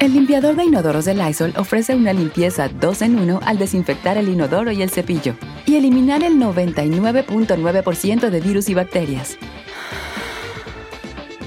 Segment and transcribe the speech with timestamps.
[0.00, 4.28] El limpiador de inodoros de Lysol ofrece una limpieza 2 en 1 al desinfectar el
[4.28, 5.34] inodoro y el cepillo
[5.66, 9.36] y eliminar el 99.9% de virus y bacterias.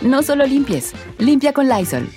[0.02, 2.10] No solo limpies, limpia con Lysol.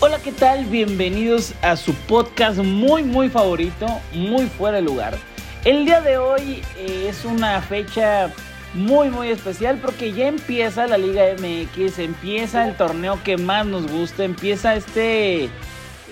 [0.00, 0.64] Hola, ¿qué tal?
[0.64, 5.18] Bienvenidos a su podcast muy, muy favorito, muy fuera de lugar.
[5.66, 8.32] El día de hoy eh, es una fecha
[8.76, 13.90] muy muy especial porque ya empieza la Liga MX, empieza el torneo que más nos
[13.90, 15.48] gusta, empieza este,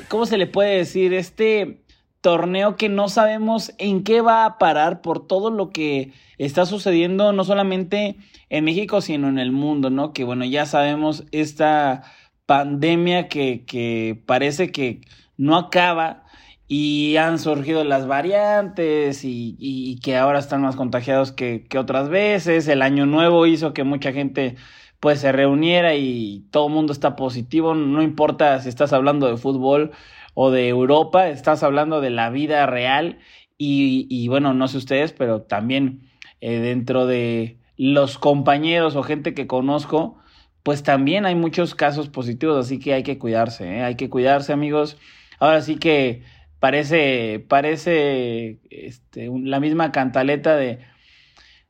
[0.09, 1.13] ¿cómo se le puede decir?
[1.13, 1.83] Este
[2.23, 7.33] torneo que no sabemos en qué va a parar por todo lo que está sucediendo
[7.33, 8.17] no solamente
[8.49, 10.15] en México sino en el mundo, ¿no?
[10.15, 12.03] Que bueno, ya sabemos esta
[12.47, 15.03] pandemia que, que parece que
[15.37, 16.24] no acaba
[16.67, 22.69] y han surgido las variantes y, que ahora están más contagiados que, que, otras veces.
[22.69, 24.57] El año nuevo hizo que mucha gente
[25.01, 29.37] pues se reuniera y todo el mundo está positivo, no importa si estás hablando de
[29.37, 29.93] fútbol
[30.33, 33.19] o de Europa, estás hablando de la vida real
[33.59, 36.09] y, y bueno, no sé ustedes, pero también
[36.41, 40.19] eh, dentro de los compañeros o gente que conozco,
[40.63, 43.83] pues también hay muchos casos positivos, así que hay que cuidarse, ¿eh?
[43.83, 44.97] hay que cuidarse amigos.
[45.39, 46.23] Ahora sí que
[46.65, 50.79] parece, parece este, la misma cantaleta de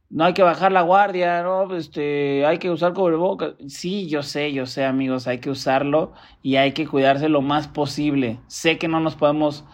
[0.09, 3.55] no hay que bajar la guardia, no, este, hay que usar cubrebocas.
[3.67, 6.13] Sí, yo sé, yo sé, amigos, hay que usarlo
[6.45, 8.39] y hay que cuidarse lo más posible.
[8.47, 9.65] Sé que no nos podemos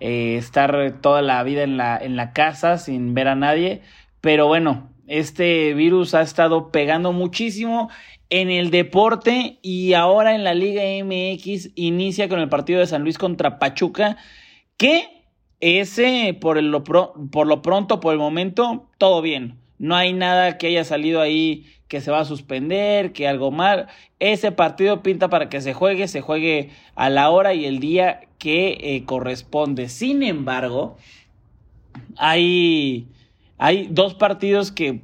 [0.00, 3.82] eh, estar toda la vida en la, en la casa sin ver a nadie,
[4.22, 7.90] pero bueno, este virus ha estado pegando muchísimo
[8.30, 13.02] en el deporte y ahora en la Liga MX inicia con el partido de San
[13.02, 14.16] Luis contra Pachuca
[14.80, 15.26] que
[15.60, 19.58] ese, por, lo, por lo pronto, por el momento, todo bien.
[19.76, 23.88] No hay nada que haya salido ahí que se va a suspender, que algo mal.
[24.20, 28.22] Ese partido pinta para que se juegue, se juegue a la hora y el día
[28.38, 29.90] que eh, corresponde.
[29.90, 30.96] Sin embargo,
[32.16, 33.06] hay,
[33.58, 35.02] hay dos partidos que,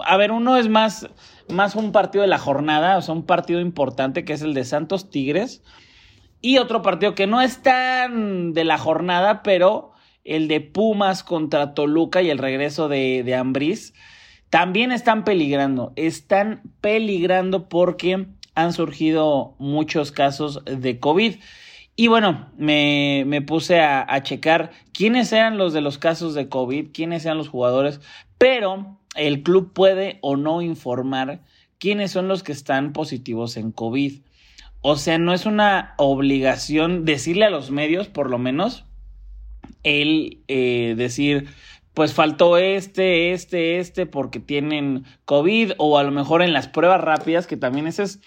[0.00, 1.06] a ver, uno es más,
[1.50, 4.64] más un partido de la jornada, o sea, un partido importante que es el de
[4.64, 5.62] Santos Tigres
[6.42, 9.92] y otro partido que no es tan de la jornada, pero
[10.24, 13.94] el de Pumas contra Toluca y el regreso de, de Ambriz,
[14.50, 15.92] también están peligrando.
[15.96, 21.36] Están peligrando porque han surgido muchos casos de COVID.
[21.94, 26.48] Y bueno, me, me puse a, a, checar quiénes eran los de los casos de
[26.48, 28.00] COVID, quiénes eran los jugadores,
[28.38, 31.40] pero el club puede o no informar
[31.78, 34.22] quiénes son los que están positivos en COVID.
[34.82, 38.84] O sea, no es una obligación decirle a los medios, por lo menos,
[39.84, 41.48] el eh, decir,
[41.94, 47.00] pues faltó este, este, este, porque tienen COVID, o a lo mejor en las pruebas
[47.00, 48.20] rápidas, que también ese es,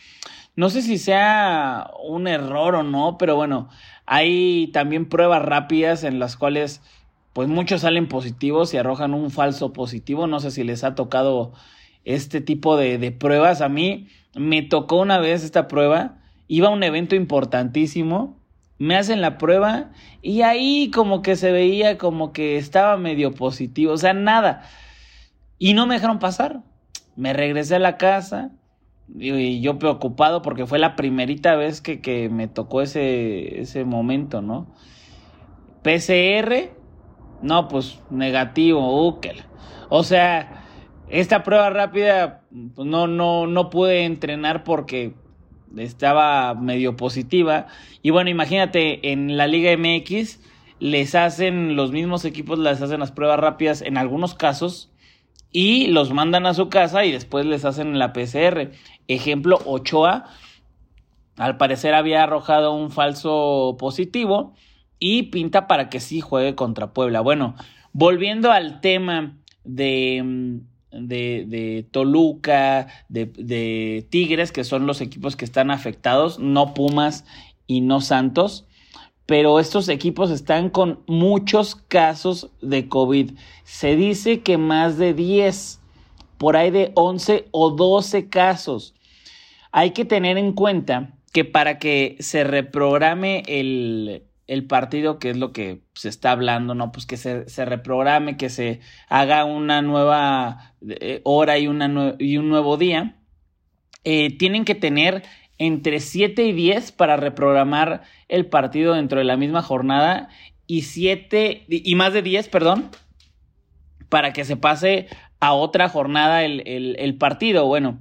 [0.55, 3.67] no sé si sea un error o no, pero bueno,
[4.05, 6.81] hay también pruebas rápidas en las cuales,
[7.33, 10.25] pues muchos salen positivos y arrojan un falso positivo.
[10.27, 11.51] No sé si les ha tocado
[12.05, 13.59] este tipo de, de pruebas.
[13.59, 18.39] A mí me tocó una vez esta prueba iba a un evento importantísimo,
[18.77, 19.91] me hacen la prueba
[20.21, 24.63] y ahí como que se veía como que estaba medio positivo, o sea, nada.
[25.57, 26.61] Y no me dejaron pasar.
[27.15, 28.51] Me regresé a la casa
[29.17, 34.41] y yo preocupado porque fue la primerita vez que, que me tocó ese, ese momento,
[34.41, 34.67] ¿no?
[35.83, 36.71] PCR,
[37.41, 39.43] no, pues negativo, úquel.
[39.89, 40.65] O sea,
[41.07, 42.41] esta prueba rápida,
[42.75, 45.13] pues no, no, no pude entrenar porque
[45.77, 47.67] estaba medio positiva.
[48.01, 50.39] Y bueno, imagínate, en la Liga MX
[50.79, 54.91] les hacen, los mismos equipos les hacen las pruebas rápidas en algunos casos
[55.51, 58.71] y los mandan a su casa y después les hacen la PCR.
[59.07, 60.25] Ejemplo, Ochoa,
[61.37, 64.53] al parecer había arrojado un falso positivo
[64.99, 67.21] y pinta para que sí juegue contra Puebla.
[67.21, 67.55] Bueno,
[67.93, 70.59] volviendo al tema de,
[70.99, 77.25] de, Toluca, de, de, Tigres, que son los equipos que están afectados, no Pumas
[77.67, 78.65] y no Santos.
[79.25, 83.31] Pero estos equipos están con muchos casos de COVID.
[83.63, 85.81] Se dice que más de 10,
[86.37, 88.93] por ahí de 11 o 12 casos.
[89.71, 95.37] Hay que tener en cuenta que para que se reprograme el, el partido, que es
[95.37, 96.91] lo que se está hablando, ¿no?
[96.91, 102.37] Pues que se, se reprograme, que se haga una nueva eh, hora y, una y
[102.37, 103.15] un nuevo día.
[104.03, 105.23] Eh, tienen que tener
[105.57, 110.29] entre 7 y 10 para reprogramar el partido dentro de la misma jornada
[110.67, 112.89] y 7 y más de 10, perdón,
[114.09, 115.07] para que se pase
[115.39, 117.65] a otra jornada el, el, el partido.
[117.65, 117.99] Bueno,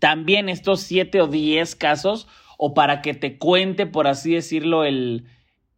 [0.00, 2.26] también estos 7 o 10 casos
[2.58, 5.26] o para que te cuente, por así decirlo, el,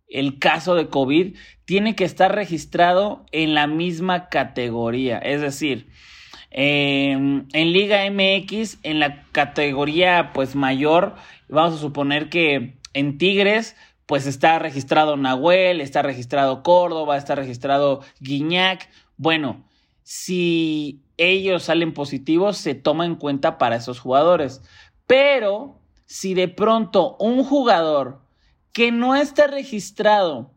[0.09, 5.19] el caso de COVID, tiene que estar registrado en la misma categoría.
[5.19, 5.89] Es decir,
[6.51, 11.17] em, en Liga MX, en la categoría pues mayor,
[11.49, 13.77] vamos a suponer que en Tigres
[14.07, 18.89] pues está registrado Nahuel, está registrado Córdoba, está registrado Guiñac.
[19.17, 19.65] Bueno,
[20.05, 24.63] si ellos salen positivos, se toma en cuenta para esos jugadores.
[25.09, 28.26] Pero si de pronto un jugador
[28.77, 30.51] que no está registrado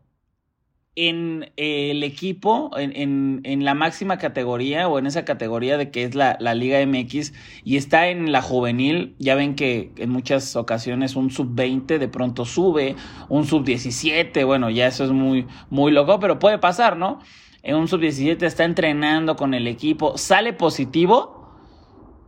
[0.94, 6.14] en eh, el equipo, en, la máxima categoría o en esa categoría de que es
[6.14, 7.32] la, Liga MX
[7.64, 12.44] y está en la juvenil, ya ven que en muchas ocasiones un sub-20 de pronto
[12.44, 12.94] sube,
[13.30, 17.20] un sub-17, bueno, ya eso es muy, muy loco, pero puede pasar, ¿no?
[17.62, 21.39] En un sub-17 está entrenando con el equipo, sale positivo,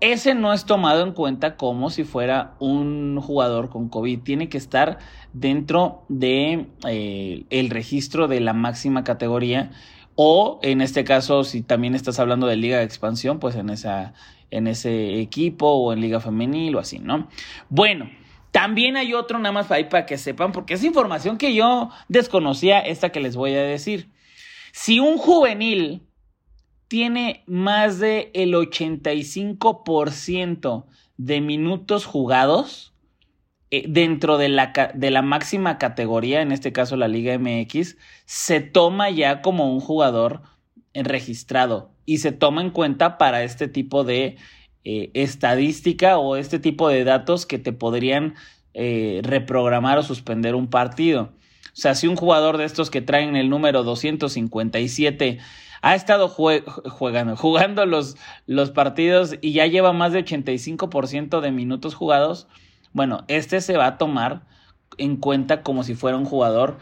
[0.03, 4.19] ese no es tomado en cuenta como si fuera un jugador con COVID.
[4.23, 4.99] Tiene que estar
[5.33, 9.71] dentro de eh, registro de la máxima categoría.
[10.17, 14.13] O en este caso si también estás hablando de liga de expansión pues en esa
[14.51, 17.29] en ese equipo o en liga femenil o así no
[17.71, 18.11] bueno
[18.51, 22.81] también hay otro nada más ahí para que sepan porque es información que yo desconocía
[22.81, 24.11] esta que les voy a decir.
[24.73, 26.07] Si un juvenil
[26.93, 30.85] tiene más de el 85%
[31.17, 32.93] de minutos jugados
[33.71, 37.97] eh, dentro de la, de la máxima categoría, en este caso la Liga MX,
[38.27, 40.43] se toma ya como un jugador
[40.93, 44.37] registrado y se toma en cuenta para este tipo de
[44.85, 48.35] eh, estadística o este tipo de datos que te podrían
[48.75, 51.33] eh, reprogramar o suspender un partido.
[51.69, 55.39] O sea, si un jugador de estos que traen el número 257
[55.83, 58.17] ha estado jugando, jugando los,
[58.73, 62.47] partidos y ya lleva más de 85% de minutos jugados,
[62.93, 64.43] bueno, este se va a tomar
[64.97, 66.79] en cuenta como si fuera un jugador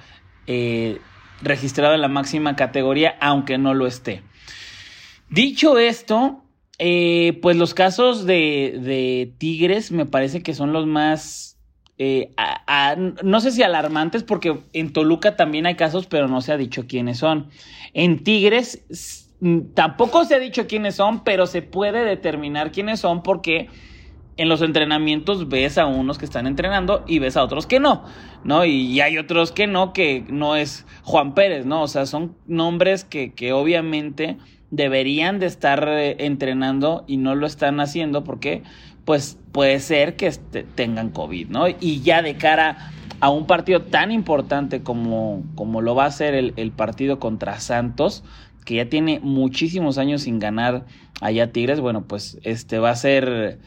[0.46, 1.00] eh,
[1.40, 4.22] registrado en la máxima categoría, aunque no lo esté.
[5.30, 6.44] Dicho esto,
[6.78, 11.58] eh, pues los casos de, de Tigres me parece que son los más
[12.02, 12.30] eh,
[13.22, 16.86] no sé si alarmantes, porque en Toluca también hay casos, pero no se ha dicho
[16.86, 17.50] quiénes son.
[17.92, 19.28] En Tigres
[19.74, 23.68] tampoco se ha dicho quiénes son, pero se puede determinar quiénes son porque
[24.38, 28.02] en los entrenamientos ves a unos que están entrenando y ves a otros que no,
[28.44, 28.64] ¿no?
[28.64, 31.82] Y, hay otros que no, que no es Juan Pérez, ¿no?
[31.82, 34.38] O sea, son nombres que, que obviamente
[34.70, 38.62] deberían de estar eh, entrenando y no lo están haciendo porque
[39.10, 41.64] pues puede ser que este, tengan COVID, ¿no?
[41.68, 45.42] Y ya de cara a un partido tan importante como,
[45.82, 48.22] lo va a ser el, partido contra Santos,
[48.64, 50.86] que ya tiene muchísimos años sin ganar
[51.20, 53.58] allá Tigres, bueno, pues este va a ser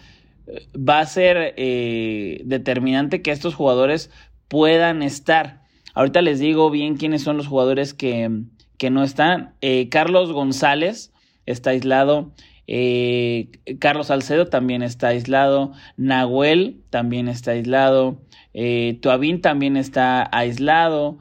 [0.77, 4.11] va a ser eh, determinante que estos jugadores
[4.47, 5.63] puedan estar.
[5.93, 8.31] Ahorita les digo bien quiénes son los jugadores que,
[8.77, 9.55] que no están.
[9.59, 11.11] Eh, Carlos González
[11.45, 12.31] está aislado.
[12.67, 15.73] Eh, Carlos Salcedo también está aislado.
[15.97, 18.21] Nahuel también está aislado.
[18.53, 21.17] Eh, Tuabín también está aislado.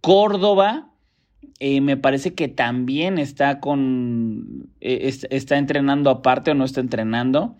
[0.00, 0.90] Córdoba,
[1.58, 4.68] eh, me parece que también está con.
[4.80, 7.56] Eh, está entrenando aparte o no está entrenando.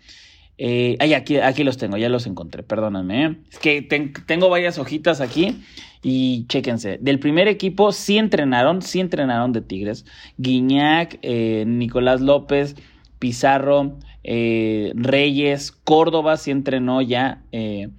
[0.59, 3.39] ay, aquí, aquí los tengo, ya los encontré, perdóname.
[3.51, 3.83] Es que
[4.27, 5.63] tengo varias hojitas aquí
[6.03, 6.99] y chéquense.
[7.01, 10.05] Del primer equipo sí entrenaron, sí entrenaron de Tigres.
[10.37, 11.19] Guiñac,
[11.67, 12.77] Nicolás López,
[13.19, 17.43] Pizarro, eh, Reyes, Córdoba sí entrenó ya.
[17.53, 17.91] Eh,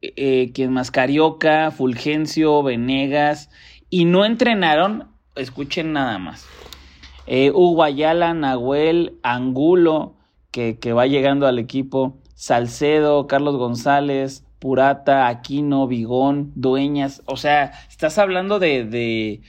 [0.00, 0.90] eh, ¿Quién más?
[0.90, 3.50] Carioca, Fulgencio, Venegas.
[3.90, 6.46] Y no entrenaron, escuchen nada más.
[7.28, 10.14] Hugo Ayala, Nahuel, Angulo,
[10.50, 12.18] que, va llegando al equipo.
[12.34, 17.22] Salcedo, Carlos González, Purata, Aquino, Vigón, Dueñas.
[17.26, 19.40] O sea, estás hablando de, de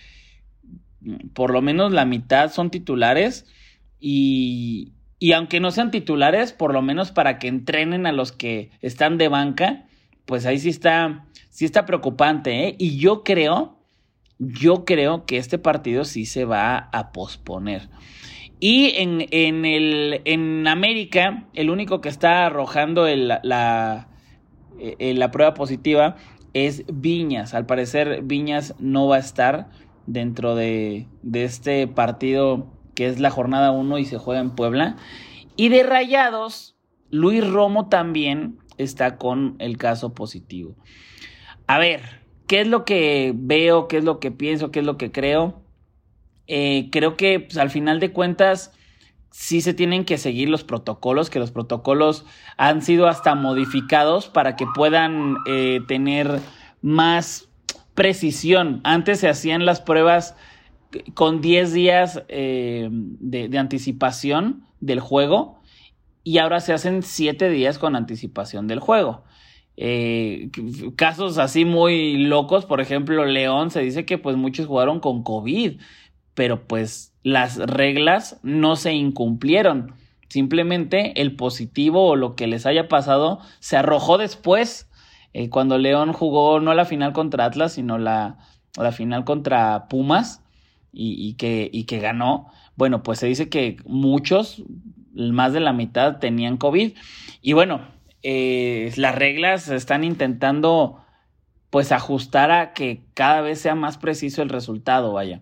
[1.34, 3.46] por lo menos la mitad son titulares
[4.00, 8.72] y, y aunque no sean titulares, por lo menos para que entrenen a los que
[8.82, 9.86] están de banca,
[10.26, 12.76] pues ahí sí está, sí está preocupante, ¿eh?
[12.78, 13.80] Y yo creo,
[14.38, 17.90] yo creo que este partido sí se va a posponer.
[18.60, 24.08] Y en, en, el, en América, el único que está arrojando la,
[24.80, 26.16] eh, la prueba positiva
[26.54, 27.54] es Viñas.
[27.54, 29.70] Al parecer, Viñas no va a estar
[30.08, 34.96] dentro de, de este partido que es la jornada 1 y se juega en Puebla.
[35.56, 36.76] Y de Rayados,
[37.12, 40.76] Luis Romo también está con el caso positivo.
[41.68, 42.02] A ver,
[42.48, 43.88] ¿qué es lo que veo?
[43.88, 44.72] ¿Qué es lo que pienso?
[44.72, 45.62] ¿Qué es lo que creo?
[46.48, 48.74] Eh, creo que pues, al final de cuentas
[49.30, 52.26] sí se tienen que seguir los protocolos, que los protocolos
[52.58, 56.40] han sido hasta modificados para que puedan eh, tener
[56.82, 57.48] más
[57.94, 58.82] precisión.
[58.84, 60.36] Antes se hacían las pruebas
[61.14, 65.60] con 10 días eh, de, anticipación del juego
[66.24, 69.24] y ahora se hacen 7 días con anticipación del juego.
[69.76, 70.50] Eh,
[70.96, 75.80] casos así muy locos, por ejemplo, León se dice que pues muchos jugaron con COVID,
[76.34, 79.94] pero pues las reglas no se incumplieron.
[80.30, 84.90] Simplemente el positivo o lo que les haya pasado se arrojó después,
[85.34, 88.38] eh, cuando León jugó no la final contra Atlas, sino la,
[88.76, 90.44] la final contra Pumas
[91.00, 94.64] y, que, y que ganó, bueno, pues se dice que muchos,
[95.14, 96.94] más de la mitad, tenían COVID.
[97.42, 97.82] Y bueno,
[98.24, 101.00] eh, las reglas están intentando
[101.70, 105.42] pues ajustar a que cada vez sea más preciso el resultado, vaya.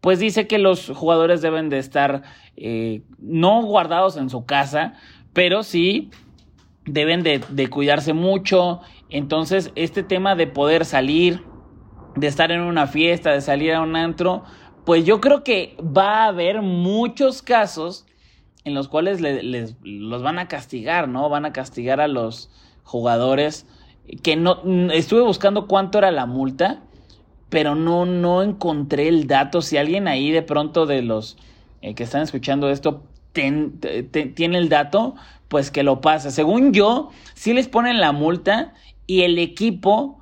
[0.00, 2.22] pues dice que los jugadores deben de estar
[2.56, 4.94] eh, no guardados en su casa,
[5.32, 6.10] pero sí
[6.84, 8.80] deben de, de cuidarse mucho.
[9.10, 11.44] Entonces, este tema de poder salir,
[12.14, 14.44] de estar en una fiesta, de salir a un antro,
[14.84, 18.06] pues yo creo que va a haber muchos casos
[18.64, 21.28] en los cuales les, los van a castigar, ¿no?
[21.28, 22.50] Van a castigar a los
[22.82, 23.66] jugadores
[24.22, 24.60] que no
[24.92, 26.82] estuve buscando cuánto era la multa
[27.48, 29.62] pero no, no encontré el dato.
[29.62, 31.36] Si alguien ahí de pronto de los
[31.82, 35.14] eh, que están escuchando esto tiene el dato,
[35.48, 36.30] pues que lo pase.
[36.30, 38.72] Según yo, si les ponen la multa
[39.06, 40.20] y el equipo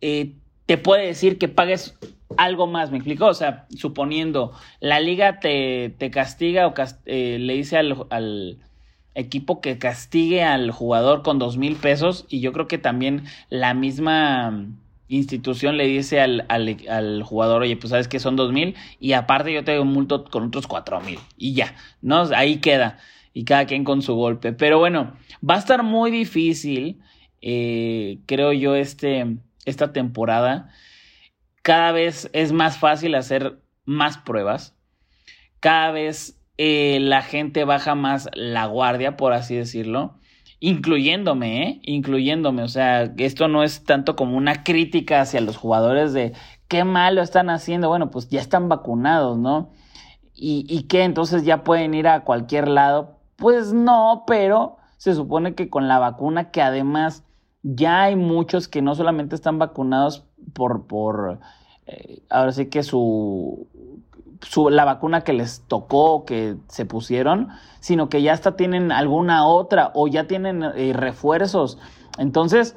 [0.00, 0.34] eh,
[0.66, 1.98] te puede decir que pagues
[2.36, 3.26] algo más, ¿me explico?
[3.26, 6.74] O sea, suponiendo la liga te, te castiga o
[7.06, 8.58] eh, le dice al, al,
[9.14, 13.74] equipo que castigue al jugador con dos mil pesos y yo creo que también la
[13.74, 14.66] misma
[15.08, 19.52] institución le dice al, al, jugador, oye, pues sabes que son dos mil y aparte
[19.52, 22.28] yo te multo con otros cuatro mil y ya, ¿no?
[22.34, 22.98] Ahí queda
[23.32, 24.52] y cada quien con su golpe.
[24.52, 25.16] Pero bueno,
[25.48, 27.00] va a estar muy difícil,
[27.40, 30.70] eh, creo yo, este, esta temporada.
[31.62, 34.76] Cada vez es más fácil hacer más pruebas.
[35.60, 40.17] Cada vez eh, la gente baja más la guardia, por así decirlo
[40.60, 41.80] incluyéndome, ¿eh?
[41.84, 42.62] Incluyéndome.
[42.62, 46.32] O sea, esto no es tanto como una crítica hacia los jugadores de
[46.68, 47.88] qué malo están haciendo.
[47.88, 49.70] Bueno, pues ya están vacunados, ¿no?
[50.34, 51.04] ¿Y, y qué?
[51.04, 53.18] Entonces ya pueden ir a cualquier lado.
[53.36, 57.24] Pues no, pero se supone que con la vacuna, que además
[57.62, 60.24] ya hay muchos que no solamente están vacunados
[60.54, 61.40] por, por
[61.86, 63.68] eh, ahora sí que su
[64.70, 67.48] la vacuna que les tocó, que se pusieron,
[67.80, 71.78] sino que ya hasta tienen alguna otra o ya tienen eh, refuerzos.
[72.18, 72.76] Entonces,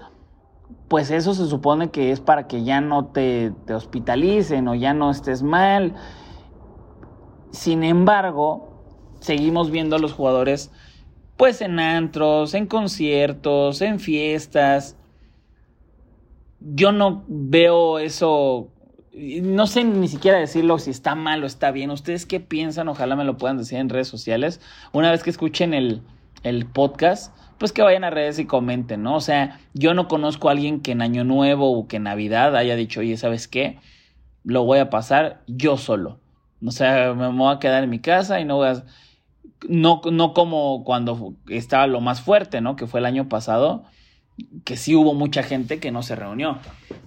[0.87, 4.93] pues eso se supone que es para que ya no te, te hospitalicen o ya
[4.93, 5.95] no estés mal.
[7.51, 8.83] Sin embargo,
[9.19, 10.71] seguimos viendo a los jugadores
[11.41, 14.95] pues en antros, en conciertos, en fiestas.
[16.59, 18.67] Yo no veo eso,
[19.13, 21.91] no sé ni siquiera decirlo si está mal o está bien.
[21.91, 22.87] ¿Ustedes qué piensan?
[22.87, 24.61] Ojalá me lo puedan decir en redes sociales.
[24.93, 26.01] Una vez que escuchen el,
[26.43, 29.15] el podcast, pues que vayan a redes y comenten, ¿no?
[29.15, 32.55] O sea, yo no conozco a alguien que en Año Nuevo o que en Navidad
[32.55, 33.79] haya dicho, oye, ¿sabes qué?
[34.43, 36.19] Lo voy a pasar yo solo.
[36.65, 38.83] O sea, me voy a quedar en mi casa y no voy a
[39.67, 42.75] no, no como cuando estaba lo más fuerte, ¿no?
[42.75, 43.83] Que fue el año pasado,
[44.63, 46.59] que sí hubo mucha gente que no se reunió.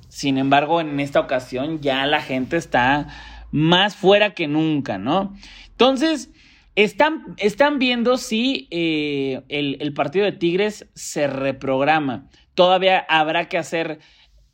[0.08, 3.08] Sin embargo, en esta ocasión ya la gente está
[3.50, 5.34] más fuera que nunca, ¿no?
[5.70, 6.30] Entonces,
[6.76, 12.28] están, están viendo si eh, el, partido de Tigres se reprograma.
[12.54, 14.00] Todavía habrá que hacer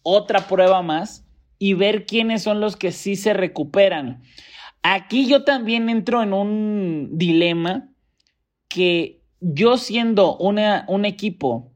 [0.02, 1.26] otra prueba más
[1.58, 4.22] y ver quiénes son los que sí se recuperan.
[4.82, 7.90] Aquí yo también entro en un dilema
[8.68, 11.69] que yo siendo un equipo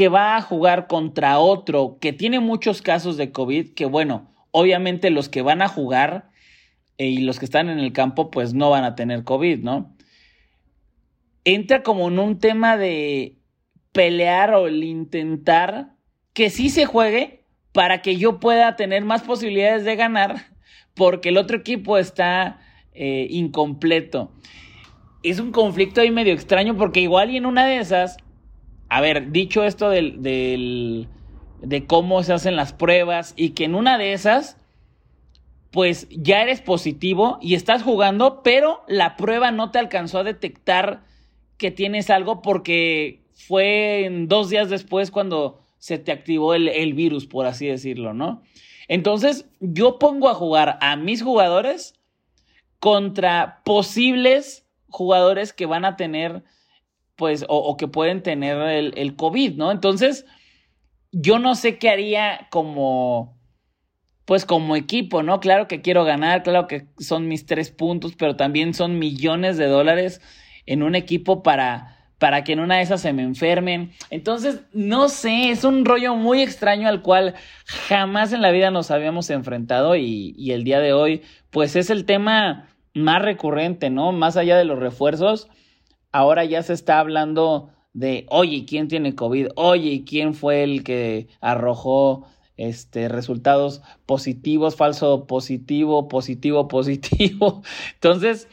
[0.00, 5.10] que va a jugar contra otro que tiene muchos casos de COVID, que bueno, obviamente
[5.10, 6.30] los que van a jugar
[6.96, 9.94] eh, y los que están en el campo pues no van a tener COVID, ¿no?
[11.44, 13.36] Entra como en un tema de
[13.92, 15.96] pelear o el intentar
[16.32, 20.46] que sí se juegue para que yo pueda tener más posibilidades de ganar
[20.94, 22.58] porque el otro equipo está
[22.94, 24.32] eh, incompleto
[25.22, 28.16] es un conflicto ahí medio extraño porque igual y en una de esas,
[28.90, 31.08] a ver, dicho esto del, del,
[31.62, 34.58] de cómo se hacen las pruebas y que en una de esas,
[35.70, 41.04] pues ya eres positivo y estás jugando, pero la prueba no te alcanzó a detectar
[41.56, 46.92] que tienes algo porque fue en dos días después cuando se te activó el, el
[46.92, 48.42] virus, por así decirlo, ¿no?
[48.88, 51.94] Entonces, yo pongo a jugar a mis jugadores
[52.80, 56.42] contra posibles jugadores que van a tener,
[57.20, 59.70] pues, o, que pueden tener el, el, COVID, ¿no?
[59.72, 60.24] Entonces,
[61.12, 63.38] yo no sé qué haría como,
[64.24, 65.38] pues, como equipo, ¿no?
[65.38, 69.66] Claro que quiero ganar, claro que son mis tres puntos, pero también son millones de
[69.66, 70.22] dólares
[70.64, 73.92] en un equipo para para que en una de esas se me enfermen.
[74.10, 77.34] Entonces, no sé, es un rollo muy extraño al cual
[77.88, 81.90] jamás en la vida nos habíamos enfrentado y, y el día de hoy, pues es
[81.90, 84.12] el tema más recurrente, ¿no?
[84.12, 85.48] Más allá de los refuerzos,
[86.12, 89.48] ahora ya se está hablando de, oye, ¿quién tiene COVID?
[89.56, 97.62] Oye, ¿quién fue el que arrojó este, resultados positivos, falso positivo, positivo, positivo?
[97.94, 98.48] Entonces,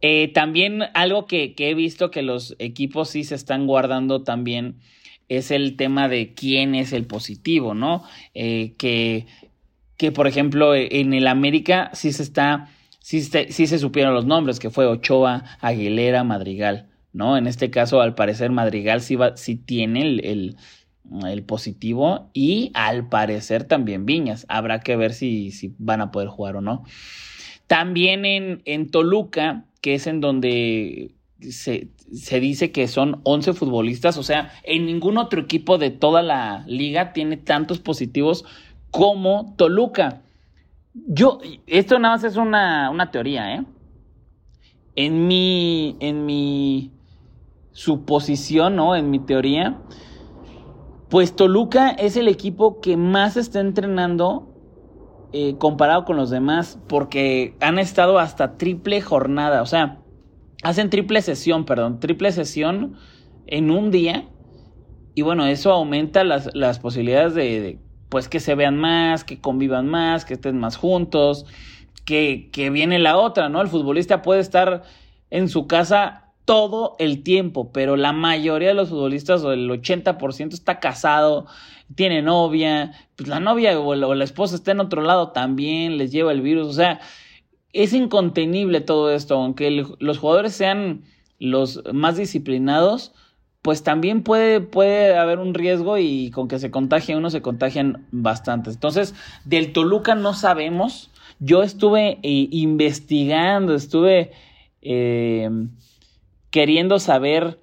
[0.00, 4.80] eh, también algo que, que, he visto que los equipos sí se están guardando también
[5.28, 8.04] es el tema de quién es el positivo, ¿no?
[8.34, 9.26] Eh, que,
[9.96, 12.68] que, por ejemplo, en el América sí se está
[13.02, 17.36] sí, se supieron los nombres, que fue Ochoa, Aguilera, Madrigal, ¿no?
[17.36, 20.56] En este caso, al parecer, Madrigal sí, va, sí tiene el,
[21.24, 24.46] el, positivo y al parecer también Viñas.
[24.48, 26.84] Habrá que ver si, si van a poder jugar o no.
[27.66, 34.16] También en, en Toluca, que es en donde se, se, dice que son 11 futbolistas,
[34.16, 38.44] o sea, en ningún otro equipo de toda la liga tiene tantos positivos
[38.90, 40.22] como Toluca.
[40.94, 43.64] Yo, esto nada más es una, una teoría, ¿eh?
[44.94, 46.90] En mi, en mi
[47.72, 48.96] suposición, ¿no?
[48.96, 49.80] En mi teoría,
[51.08, 54.48] pues Toluca es el equipo que más está entrenando
[55.32, 60.00] eh, comparado con los demás, porque han estado hasta triple jornada, o sea,
[60.62, 62.96] hacen triple sesión, perdón, triple sesión
[63.46, 64.28] en un día.
[65.14, 69.88] Y bueno, eso aumenta las, las posibilidades de pues que se vean más, que convivan
[69.88, 71.46] más, que estén más juntos,
[72.04, 73.62] que, que viene la otra, ¿no?
[73.62, 74.82] El futbolista puede estar
[75.30, 80.52] en su casa todo el tiempo, pero la mayoría de los futbolistas, o el 80%,
[80.52, 81.46] está casado,
[81.94, 86.32] tiene novia, pues la novia o la, esposa está en otro lado también, les lleva
[86.32, 87.00] el virus, o sea,
[87.72, 91.04] es incontenible todo esto, aunque los jugadores sean
[91.38, 93.12] los más disciplinados,
[93.62, 98.06] pues también puede, puede haber un riesgo y con que se contagie uno se contagian
[98.10, 98.74] bastantes.
[98.74, 101.10] Entonces, del Toluca no sabemos.
[101.38, 104.32] Yo estuve eh, investigando, estuve
[104.82, 105.48] eh,
[106.52, 107.58] queriendo saber,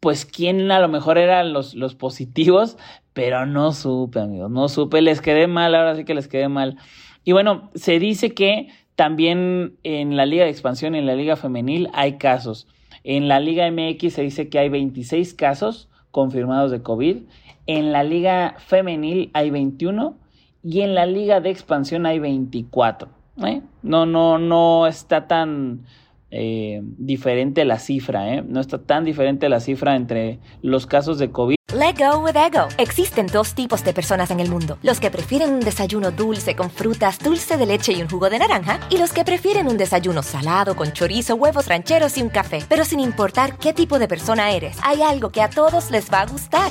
[0.00, 2.76] pues, quién a lo mejor eran los, los positivos,
[3.12, 6.76] pero no supe, amigos, no supe, les quedé mal, ahora sí que les quedé mal.
[7.22, 11.36] Y bueno, se dice que también en la Liga de Expansión y en la Liga
[11.36, 12.66] Femenil hay casos.
[13.04, 17.18] En la Liga MX se dice que hay 26 casos confirmados de COVID.
[17.66, 20.16] En la Liga Femenil hay 21
[20.64, 23.08] y en la Liga de Expansión hay 24.
[23.44, 23.60] ¿eh?
[23.82, 25.84] No, no, no está tan
[26.38, 28.44] eh, diferente la cifra, ¿eh?
[28.46, 31.56] No está tan diferente la cifra entre los casos de COVID.
[31.74, 32.68] Let go with ego.
[32.78, 36.70] Existen dos tipos de personas en el mundo: los que prefieren un desayuno dulce con
[36.70, 40.22] frutas, dulce de leche y un jugo de naranja, y los que prefieren un desayuno
[40.22, 42.60] salado con chorizo, huevos rancheros y un café.
[42.68, 46.20] Pero sin importar qué tipo de persona eres, hay algo que a todos les va
[46.20, 46.70] a gustar.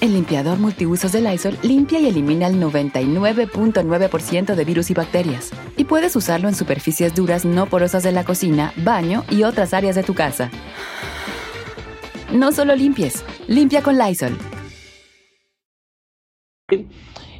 [0.00, 5.50] El limpiador multiusos de Lysol limpia y elimina el 99.9% de virus y bacterias.
[5.76, 9.96] Y puedes usarlo en superficies duras no porosas de la cocina, baño y otras áreas
[9.96, 10.50] de tu casa.
[12.32, 14.38] No solo limpies, limpia con Lysol.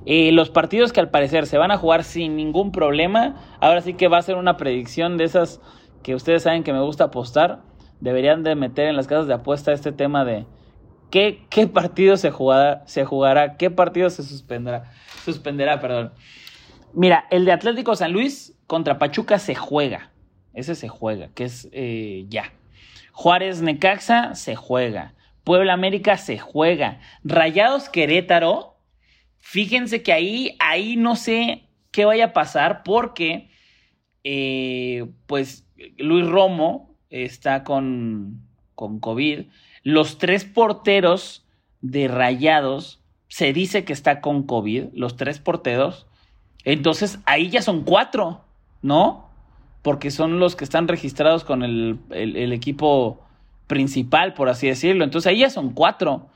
[0.05, 3.95] Eh, los partidos que al parecer se van a jugar sin ningún problema, ahora sí
[3.95, 5.63] que va a ser una predicción de esas
[6.03, 7.63] que ustedes saben que me gusta apostar.
[8.01, 10.45] Deberían de meter en las casas de apuesta este tema de
[11.11, 14.93] qué, partido se jugará, se jugará, qué partido se suspenderá,
[15.25, 16.13] suspenderá, perdón.
[16.93, 20.11] Mira, el de Atlético San Luis contra Pachuca se juega.
[20.55, 22.53] Ese se juega, que es eh, ya.
[23.13, 25.15] Juárez Necaxa se juega.
[25.45, 27.01] Puebla América se juega.
[27.25, 28.77] Rayados Querétaro.
[29.39, 33.51] Fíjense que ahí, ahí no sé qué vaya a pasar porque,
[34.25, 38.43] eh, pues, Luis Romo está con,
[38.75, 39.47] con COVID.
[39.83, 41.47] Los tres porteros
[41.81, 46.07] de Rayados se dice que está con COVID, los tres porteros.
[46.65, 48.45] Entonces ahí ya son cuatro,
[48.83, 49.31] ¿no?
[49.83, 53.21] Porque son los que están registrados con el, el, equipo
[53.67, 55.05] principal, por así decirlo.
[55.05, 56.29] Entonces ahí ya son cuatro.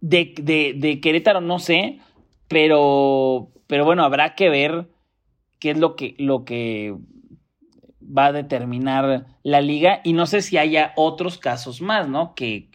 [0.00, 2.00] De, de, de, Querétaro no sé,
[2.48, 4.88] pero, pero bueno, habrá que ver
[5.58, 6.94] qué es lo que, lo que
[8.06, 12.34] va a determinar la liga y no sé si haya otros casos más, ¿no?
[12.34, 12.70] Que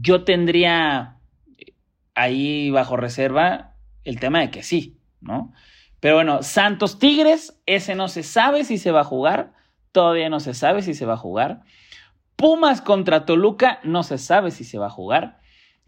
[0.00, 1.18] yo tendría
[2.14, 5.52] ahí bajo reserva el tema de que sí, ¿no?
[6.00, 9.52] Pero bueno, Santos Tigres, ese no se sabe si se va a jugar,
[9.92, 11.62] todavía no se sabe si se va a jugar.
[12.36, 15.38] Pumas contra Toluca, no se sabe si se va a jugar.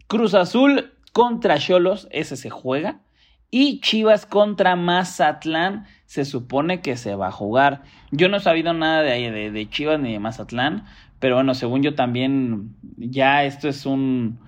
[0.07, 3.01] Cruz Azul contra Cholos, ese se juega.
[3.49, 7.83] Y Chivas contra Mazatlán se supone que se va a jugar.
[8.11, 10.85] Yo no he sabido nada de, de, Chivas ni de Mazatlán,
[11.19, 14.39] pero bueno, según yo también ya esto es un,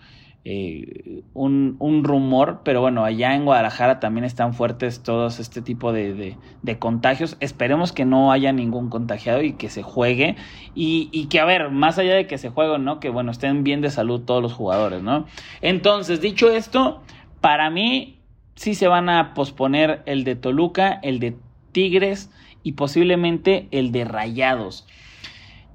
[0.44, 5.94] eh, un, un, rumor, pero bueno, allá en Guadalajara también están fuertes todos este tipo
[5.94, 7.38] de, de contagios.
[7.40, 10.36] Esperemos que no haya ningún contagiado y que se juegue.
[10.76, 13.00] Y, y, que, a ver, más allá de que se juegue, ¿no?
[13.00, 15.26] Que bueno, estén bien de salud todos los jugadores, ¿no?
[15.62, 17.02] Entonces, dicho esto,
[17.40, 18.19] para mí
[18.60, 21.38] sí se van a posponer el de Toluca, el de
[21.72, 22.30] Tigres
[22.62, 24.86] y posiblemente el de Rayados.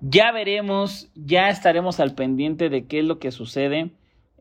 [0.02, 3.92] Ya veremos, ya estaremos al pendiente de qué es lo que sucede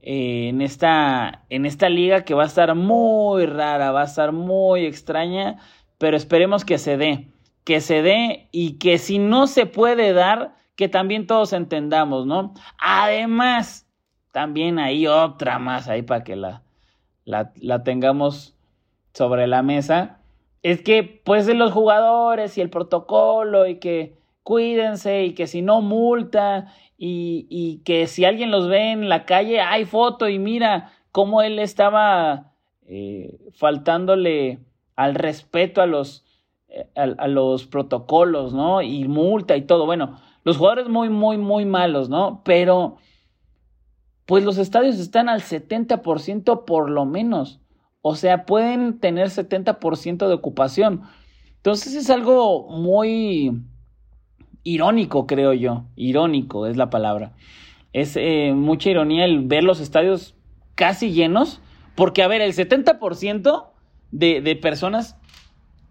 [0.01, 4.33] eh, en, esta, en esta liga que va a estar muy rara, va a estar
[4.33, 5.55] muy extraña,
[5.97, 7.29] pero esperemos que se dé,
[7.63, 12.53] que se dé y que si no se puede dar, que también todos entendamos, ¿no?
[12.77, 13.87] Además,
[14.33, 16.63] también hay otra más ahí para que la,
[17.25, 18.55] la, la tengamos
[19.13, 20.19] sobre la mesa,
[20.63, 25.61] es que pues de los jugadores y el protocolo y que cuídense y que si
[25.61, 30.39] no multa y, y, que si alguien los ve en la calle hay foto y
[30.39, 32.53] mira cómo él estaba
[32.87, 34.59] eh, faltándole
[34.95, 36.25] al respeto a los,
[36.69, 38.81] eh, a, a, los protocolos, ¿no?
[38.81, 39.85] Y multa y todo.
[39.85, 42.41] Bueno, los jugadores muy, muy, muy malos, ¿no?
[42.45, 42.97] Pero
[44.25, 47.59] pues los estadios están al 70% por lo menos.
[48.01, 51.03] O sea, pueden tener 70% de ocupación.
[51.57, 53.61] Entonces es algo muy
[54.63, 55.85] irónico, creo yo.
[55.95, 57.33] Irónico es la palabra.
[57.93, 60.35] Es eh, mucha ironía el ver los estadios
[60.75, 61.61] casi llenos.
[61.95, 63.67] Porque, a ver, el 70%
[64.11, 65.15] de, de personas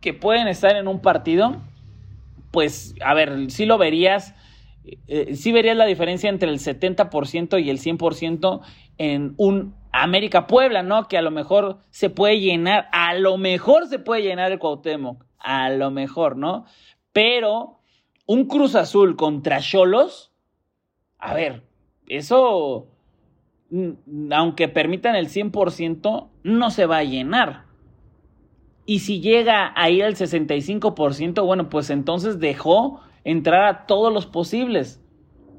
[0.01, 1.57] que pueden estar en un partido,
[2.51, 4.35] pues, a ver, sí lo verías
[4.85, 8.61] eh, sí verías la diferencia entre el 70% y el 100%
[8.99, 11.07] en un América Puebla, ¿no?
[11.07, 15.25] Que a lo mejor se puede llenar, a lo mejor se puede llenar el Cuauhtémoc,
[15.39, 16.65] a lo mejor, ¿no?
[17.13, 17.79] Pero
[18.27, 20.33] un Cruz Azul contra Cholos,
[21.19, 21.63] a ver,
[22.09, 22.89] eso,
[23.71, 27.67] mm, aunque permitan el 100%, no se va a llenar.
[28.85, 34.27] Y si llega a ir al 65%, bueno, pues entonces dejó entrar a todos los
[34.27, 34.99] posibles.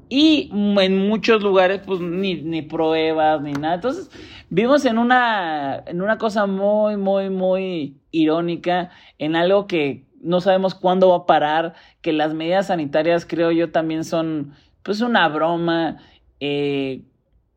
[0.08, 3.76] y en muchos lugares pues ni, ni pruebas ni nada.
[3.76, 4.10] Entonces
[4.50, 10.74] vivimos en una, en una cosa muy, muy, muy irónica, en algo que no sabemos
[10.74, 15.98] cuándo va a parar, que las medidas sanitarias creo yo también son pues una broma.
[16.40, 17.02] Eh,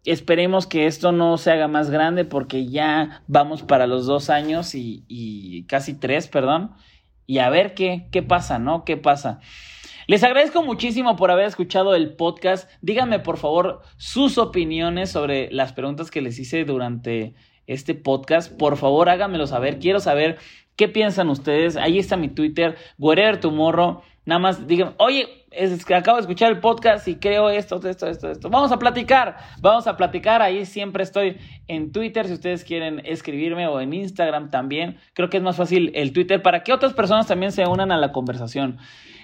[0.05, 4.73] esperemos que esto no se haga más grande porque ya vamos para los dos años
[4.75, 6.71] y, y casi tres, perdón.
[7.25, 8.85] Y a ver qué, qué pasa, ¿no?
[8.85, 9.41] ¿Qué pasa?
[10.09, 12.71] Les agradezco muchísimo por haber escuchado el podcast.
[12.81, 17.33] Díganme por favor sus opiniones sobre las preguntas que les hice durante
[17.65, 18.57] este podcast.
[18.57, 19.79] Por favor, háganmelo saber.
[19.79, 20.37] Quiero saber
[20.77, 21.75] qué piensan ustedes.
[21.75, 24.01] Ahí está mi Twitter, Wherever Tomorrow.
[24.23, 28.07] Nada más digan, oye, es que acabo de escuchar el podcast y creo esto, esto,
[28.07, 28.49] esto, esto.
[28.49, 30.41] Vamos a platicar, vamos a platicar.
[30.41, 31.35] Ahí siempre estoy
[31.67, 34.99] en Twitter si ustedes quieren escribirme o en Instagram también.
[35.13, 37.97] Creo que es más fácil el Twitter para que otras personas también se unan a
[37.97, 38.77] la conversación.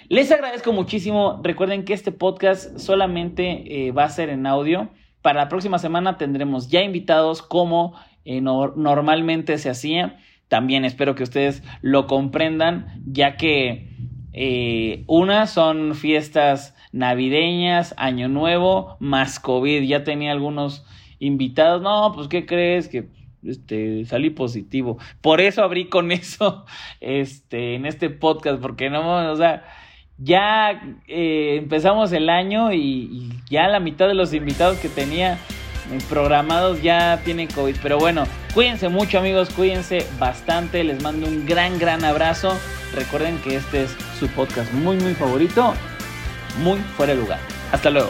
[0.10, 1.40] Les agradezco muchísimo.
[1.44, 4.90] Recuerden que este podcast solamente eh, va a ser en audio.
[5.22, 10.20] Para la próxima semana tendremos ya invitados como eh, normalmente se hacía.
[10.50, 13.90] También espero que ustedes lo comprendan, ya que
[14.34, 19.84] eh, una son fiestas navideñas, Año Nuevo, más COVID.
[19.84, 20.86] Ya tenía algunos
[21.20, 21.82] invitados.
[21.82, 22.90] No, pues, ¿qué crees?
[22.90, 23.08] Que
[23.44, 24.98] este, salí positivo.
[25.22, 26.66] Por eso abrí con eso
[27.00, 29.64] este, en este podcast, porque no, o sea,
[30.18, 35.38] ya eh, empezamos el año y, ya la mitad de los invitados que tenía
[36.10, 37.76] programados ya tienen COVID.
[37.84, 38.24] Pero bueno,
[38.54, 40.84] cuídense mucho amigos, cuídense bastante.
[40.84, 42.58] Les mando un gran, gran abrazo.
[42.96, 45.74] Recuerden que este es su podcast muy, muy favorito.
[46.64, 47.40] Muy fuera de lugar.
[47.72, 48.10] Hasta luego.